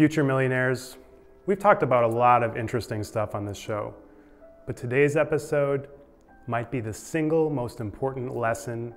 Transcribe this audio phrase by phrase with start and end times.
[0.00, 0.96] future millionaires.
[1.44, 3.94] We've talked about a lot of interesting stuff on this show,
[4.66, 5.88] but today's episode
[6.46, 8.94] might be the single most important lesson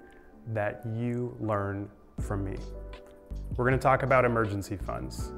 [0.54, 1.90] that you learn
[2.22, 2.56] from me.
[3.58, 5.34] We're gonna talk about emergency funds.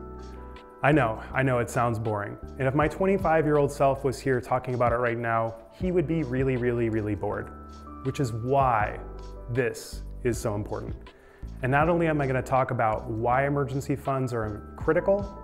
[0.84, 2.38] I know, I know it sounds boring.
[2.60, 5.92] And if my 25 year old self was here talking about it right now, he
[5.92, 7.50] would be really, really, really bored,
[8.04, 9.00] which is why
[9.50, 10.96] this is so important.
[11.64, 15.42] And not only am I gonna talk about why emergency funds are critical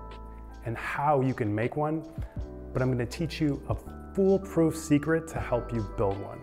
[0.65, 2.03] and how you can make one,
[2.73, 3.75] but I'm gonna teach you a
[4.13, 6.39] foolproof secret to help you build one.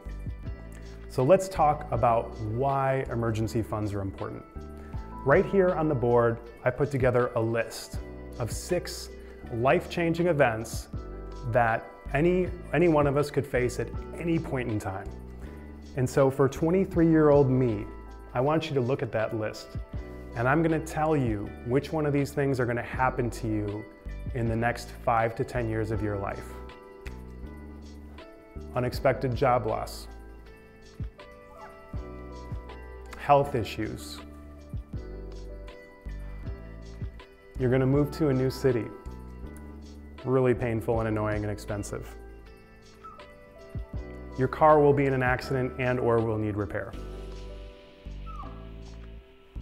[1.08, 4.44] So let's talk about why emergency funds are important.
[5.24, 7.98] Right here on the board, I put together a list
[8.38, 9.08] of six
[9.52, 10.88] life-changing events
[11.50, 15.08] that any, any one of us could face at any point in time.
[15.96, 17.84] And so for 23-year-old me,
[18.34, 19.68] I want you to look at that list
[20.36, 23.84] and I'm gonna tell you which one of these things are gonna happen to you
[24.34, 26.44] in the next five to 10 years of your life.
[28.74, 30.08] Unexpected job loss,
[33.18, 34.20] health issues,
[37.58, 38.84] You're gonna move to a new city.
[40.24, 42.08] Really painful and annoying and expensive.
[44.38, 46.92] Your car will be in an accident and or will need repair.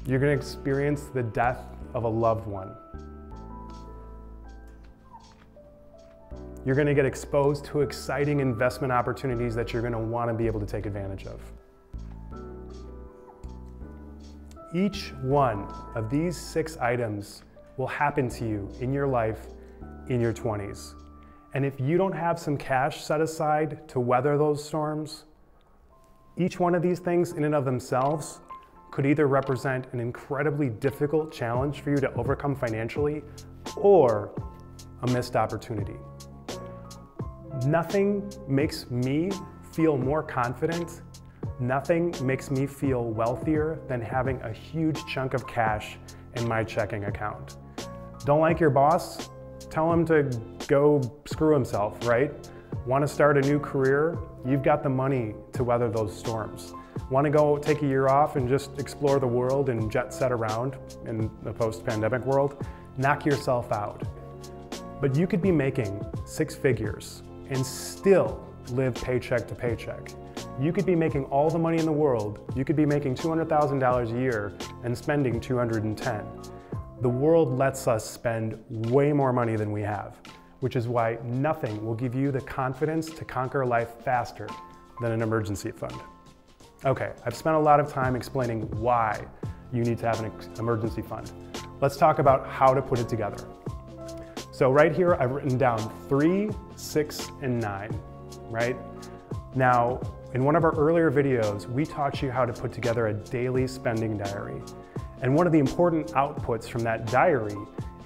[0.04, 1.60] You're gonna experience the death
[1.94, 2.76] of a loved one.
[6.66, 10.66] You're gonna get exposed to exciting investment opportunities that you're gonna wanna be able to
[10.66, 11.40] take advantage of.
[14.74, 17.44] Each one of these six items
[17.76, 19.46] will happen to you in your life
[20.08, 20.96] in your 20s.
[21.54, 25.26] And if you don't have some cash set aside to weather those storms,
[26.36, 28.40] each one of these things in and of themselves
[28.90, 33.22] could either represent an incredibly difficult challenge for you to overcome financially
[33.76, 34.32] or
[35.02, 35.94] a missed opportunity.
[37.64, 39.30] Nothing makes me
[39.72, 41.02] feel more confident,
[41.58, 45.96] nothing makes me feel wealthier than having a huge chunk of cash
[46.34, 47.56] in my checking account.
[48.24, 49.30] Don't like your boss?
[49.70, 50.24] Tell him to
[50.68, 52.32] go screw himself, right?
[52.86, 54.18] Want to start a new career?
[54.44, 56.74] You've got the money to weather those storms.
[57.10, 60.30] Want to go take a year off and just explore the world and jet set
[60.30, 60.76] around
[61.06, 62.64] in the post-pandemic world?
[62.96, 64.02] Knock yourself out.
[65.00, 70.12] But you could be making six figures and still live paycheck to paycheck.
[70.60, 72.40] You could be making all the money in the world.
[72.56, 74.52] You could be making $200,000 a year
[74.84, 76.24] and spending 210.
[77.02, 78.58] The world lets us spend
[78.90, 80.16] way more money than we have,
[80.60, 84.48] which is why nothing will give you the confidence to conquer life faster
[85.02, 85.94] than an emergency fund.
[86.84, 89.24] Okay, I've spent a lot of time explaining why
[89.72, 91.30] you need to have an emergency fund.
[91.80, 93.46] Let's talk about how to put it together.
[94.56, 95.78] So right here, I've written down
[96.08, 97.90] three, six, and nine,
[98.48, 98.74] right?
[99.54, 100.00] Now,
[100.32, 103.66] in one of our earlier videos, we taught you how to put together a daily
[103.66, 104.62] spending diary.
[105.20, 107.54] And one of the important outputs from that diary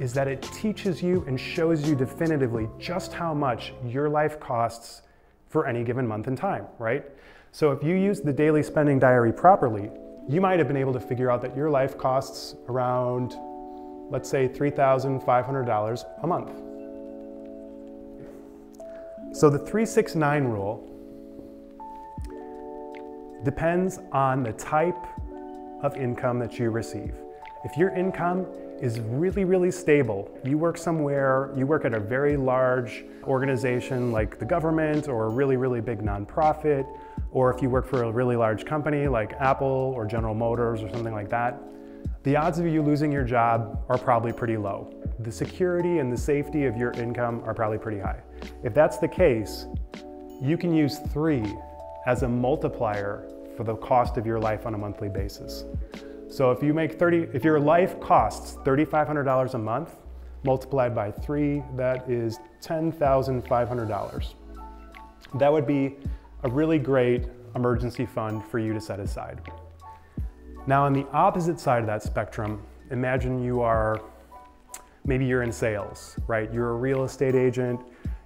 [0.01, 5.03] is that it teaches you and shows you definitively just how much your life costs
[5.47, 7.05] for any given month and time, right?
[7.53, 9.89] So if you use the daily spending diary properly,
[10.29, 13.37] you might have been able to figure out that your life costs around,
[14.11, 16.51] let's say, $3,500 a month.
[19.33, 20.87] So the 369 rule
[23.45, 25.07] depends on the type
[25.83, 27.15] of income that you receive.
[27.65, 28.47] If your income
[28.81, 34.39] is really, really stable, you work somewhere, you work at a very large organization like
[34.39, 36.87] the government or a really, really big nonprofit,
[37.31, 40.91] or if you work for a really large company like Apple or General Motors or
[40.91, 41.61] something like that,
[42.23, 44.93] the odds of you losing your job are probably pretty low.
[45.21, 48.21] The security and the safety of your income are probably pretty high.
[48.63, 49.65] If that's the case,
[50.43, 51.45] you can use three
[52.07, 53.27] as a multiplier
[53.57, 55.65] for the cost of your life on a monthly basis.
[56.29, 59.97] So if you make 30, if your life costs $3,500 a month,
[60.45, 64.35] multiplied by three, that is $10,500.
[65.35, 65.97] That would be
[66.43, 69.41] a really great emergency fund for you to set aside.
[70.67, 74.01] Now on the opposite side of that spectrum, imagine you are,
[75.05, 76.53] maybe you're in sales, right?
[76.53, 77.81] You're a real estate agent,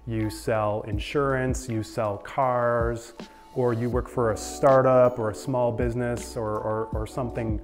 [0.05, 3.13] you sell insurance, you sell cars,
[3.55, 7.61] or you work for a startup or a small business or, or, or something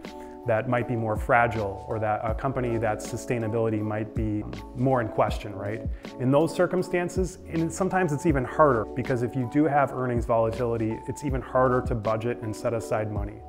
[0.47, 4.43] that might be more fragile or that a company that sustainability might be
[4.75, 5.81] more in question, right?
[6.19, 10.97] In those circumstances, and sometimes it's even harder because if you do have earnings volatility,
[11.07, 13.41] it's even harder to budget and set aside money.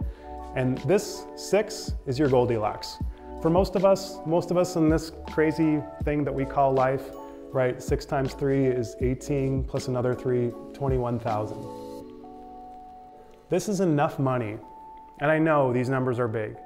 [0.55, 2.97] And this six is your Goldilocks.
[3.41, 7.11] For most of us, most of us in this crazy thing that we call life,
[7.51, 7.79] right?
[7.83, 11.82] Six times three is 18 plus another three, 21,000.
[13.53, 14.57] This is enough money.
[15.19, 16.57] And I know these numbers are big,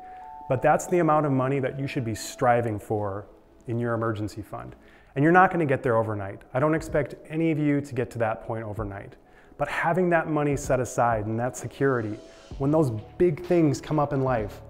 [0.47, 3.27] but that's the amount of money that you should be striving for
[3.67, 4.73] in your emergency fund.
[5.13, 6.43] And you're not gonna get there overnight.
[6.53, 9.17] I don't expect any of you to get to that point overnight.
[9.57, 12.17] But having that money set aside and that security,
[12.57, 14.61] when those big things come up in life,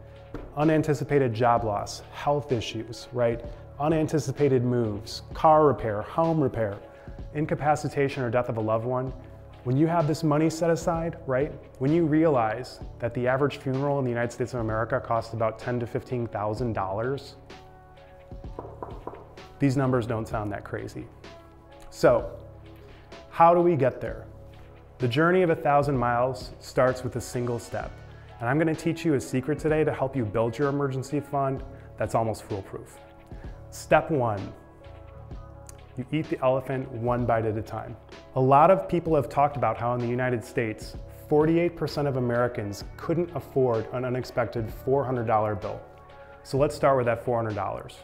[0.56, 3.46] unanticipated job loss, health issues, right?
[3.80, 6.80] Unanticipated moves, car repair, home repair,
[7.36, 9.14] incapacitation or death of a loved one,
[9.68, 11.52] when you have this money set aside, right?
[11.80, 15.60] When you realize that the average funeral in the United States of America costs about
[15.60, 17.36] ten to fifteen thousand dollars,
[19.60, 21.06] these numbers don't sound that crazy.
[21.90, 22.32] So,
[23.30, 24.26] how do we get there?
[25.00, 27.92] The journey of a thousand miles starts with a single step.
[28.40, 31.62] And I'm gonna teach you a secret today to help you build your emergency fund
[31.98, 33.00] that's almost foolproof.
[33.72, 34.54] Step one,
[35.98, 37.98] you eat the elephant one bite at a time.
[38.38, 40.96] A lot of people have talked about how in the United States,
[41.28, 45.82] 48% of Americans couldn't afford an unexpected $400 bill.
[46.44, 47.96] So let's start with that $400.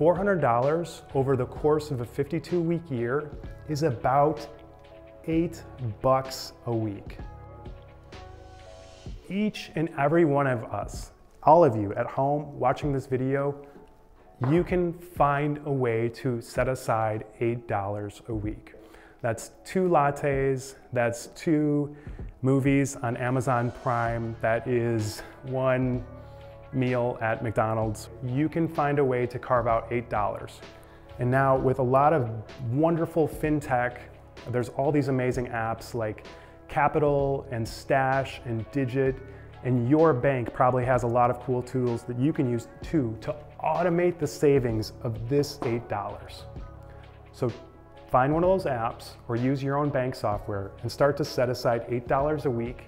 [0.00, 3.30] $400 over the course of a 52 week year
[3.68, 4.44] is about
[5.28, 5.62] eight
[6.00, 7.18] bucks a week.
[9.28, 11.12] Each and every one of us,
[11.44, 13.54] all of you at home watching this video,
[14.50, 18.74] you can find a way to set aside $8 a week.
[19.22, 21.96] That's two lattes, that's two
[22.42, 26.04] movies on Amazon Prime, that is one
[26.72, 28.08] meal at McDonald's.
[28.24, 30.50] You can find a way to carve out $8.
[31.18, 32.30] And now with a lot of
[32.72, 33.98] wonderful fintech
[34.50, 36.26] there's all these amazing apps like
[36.68, 39.16] Qapital and Stash and Digit,
[39.64, 43.16] and your bank probably has a lot of cool tools that you can use too
[43.20, 46.42] to automate the savings of this $8.
[47.32, 47.52] So
[48.12, 51.48] find one of those apps or use your own bank software and start to set
[51.48, 52.82] aside $8 a week.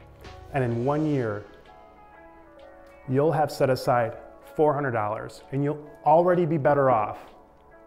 [0.53, 1.43] And in one year,
[3.09, 4.19] you'll have set aside
[4.55, 7.19] $400 and you'll already be better off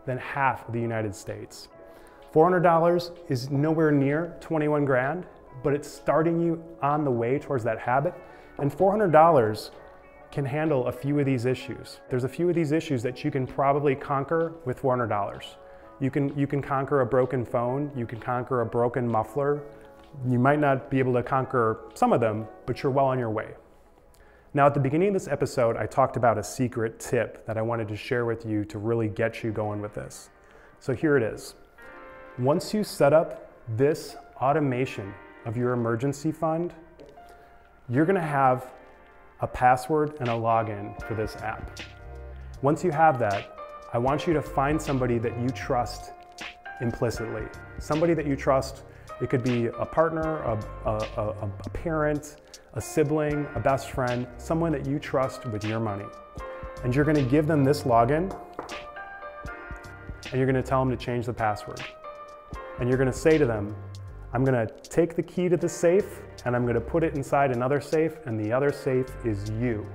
[0.07, 1.67] than half of the United States.
[2.33, 5.27] $400 is nowhere near 21 grand,
[5.63, 8.15] but it's starting you on the way towards that habit.
[8.57, 9.69] And $400
[10.31, 11.99] can handle a few of these issues.
[12.09, 15.55] There's a few of these issues that you can probably conquer with $400.
[15.99, 19.63] You can, you can conquer a broken phone, you can conquer a broken muffler.
[20.27, 23.29] You might not be able to conquer some of them, but you're well on your
[23.29, 23.49] way.
[24.53, 27.61] Now, at the beginning of this episode, I talked about a secret tip that I
[27.61, 30.29] wanted to share with you to really get you going with this.
[30.79, 31.55] So here it is.
[32.39, 35.13] Once you set up this automation
[35.45, 36.73] of your emergency fund,
[37.89, 38.71] you're gonna have
[39.41, 41.79] a password and a login for this app.
[42.61, 43.56] Once you have that,
[43.93, 46.11] I want you to find somebody that you trust
[46.81, 47.43] implicitly.
[47.79, 48.83] Somebody that you trust,
[49.21, 52.37] it could be a partner, a, a, a, parent,
[52.73, 56.05] a sibling, a best friend, someone that you trust with your money.
[56.83, 58.35] And you're gonna give them this login
[60.25, 61.81] and you're gonna tell them to change the password
[62.79, 63.75] and you're gonna say to them,
[64.33, 67.81] I'm gonna take the key to the safe and I'm gonna put it inside another
[67.81, 69.87] safe and the other safe is you.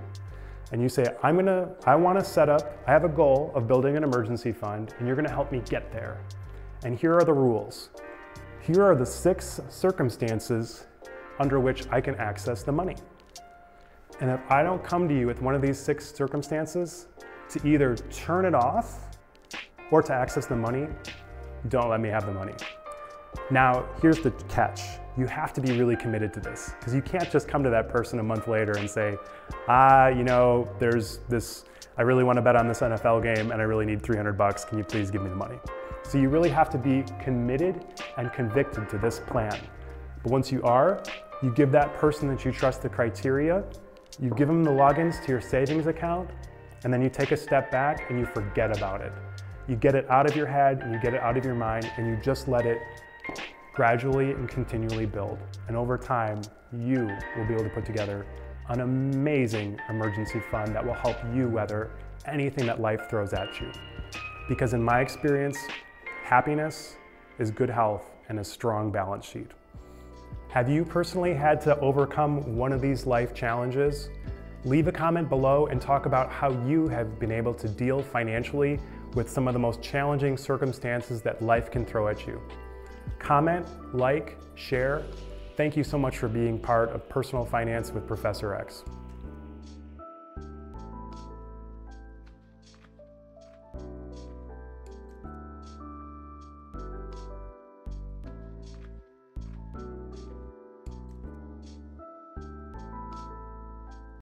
[0.73, 3.97] And you say, I'm gonna, I wanna set up, I have a goal of building
[3.97, 6.21] an emergency fund and you're gonna help me get there.
[6.85, 7.91] And here are the rules.
[8.61, 10.87] Here are the six circumstances
[11.39, 12.97] under which I can access the money.
[14.21, 17.09] And if I don't come to you with one of these six circumstances
[17.51, 19.09] to either turn it off
[19.91, 20.87] or to access the money,
[21.69, 22.55] don't let me have the money.
[23.51, 24.81] Now, here's the catch.
[25.17, 27.89] You have to be really committed to this because you can't just come to that
[27.89, 29.17] person a month later and say,
[29.69, 31.65] ah, you know, there's this,
[31.99, 34.65] I really want to bet on this NFL game and I really need 300 bucks.
[34.65, 35.59] Can you please give me the money?
[36.03, 37.85] So you really have to be committed
[38.17, 39.59] and convicted to this plan.
[40.23, 41.03] But once you are,
[41.43, 43.65] you give that person that you trust the criteria,
[44.21, 46.31] you give them the logins to your savings account,
[46.85, 49.13] and then you take a step back and you forget about it.
[49.69, 51.91] You get it out of your head and you get it out of your mind
[51.97, 52.79] and you just let it
[53.75, 55.39] gradually and continually build.
[55.69, 58.27] And over time, you will be able to put together
[58.69, 61.91] an amazing emergency fund that will help you weather
[62.27, 63.71] anything that life throws at you.
[64.49, 65.59] Because in my experience,
[66.23, 66.97] happiness
[67.39, 69.51] is good health and a strong balance sheet.
[70.49, 74.11] Have you personally had to overcome one of these life challenges?
[74.65, 78.79] Leave a comment below and talk about how you have been able to deal financially
[79.15, 82.41] with some of the most challenging circumstances that life can throw at you.
[83.19, 85.03] Comment, like, share.
[85.57, 88.85] Thank you so much for being part of Personal Finance with Professor X.